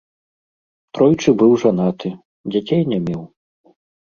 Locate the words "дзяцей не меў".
2.57-3.21